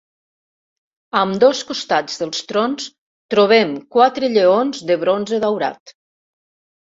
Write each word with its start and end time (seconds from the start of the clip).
A 1.17 1.19
ambdós 1.25 1.59
costats 1.71 2.17
dels 2.21 2.41
trons 2.51 2.87
trobem 3.35 3.75
quatre 3.97 4.31
lleons 4.39 4.81
de 4.93 4.99
bronze 5.05 5.41
daurat. 5.45 5.95